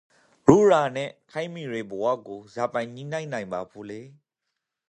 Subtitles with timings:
[0.47, 4.01] ရိုးရာနန့်ခေတ်မီယေဘဝကိုဇာပိုင် ညှိနှိုင်းနိုင်ပါဖို့လဲ?